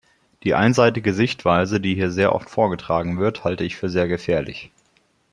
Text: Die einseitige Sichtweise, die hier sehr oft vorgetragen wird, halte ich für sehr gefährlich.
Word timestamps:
Die 0.41 0.55
einseitige 0.55 1.13
Sichtweise, 1.13 1.79
die 1.79 1.93
hier 1.93 2.09
sehr 2.09 2.33
oft 2.33 2.49
vorgetragen 2.49 3.19
wird, 3.19 3.43
halte 3.43 3.63
ich 3.65 3.75
für 3.75 3.87
sehr 3.87 4.07
gefährlich. 4.07 4.71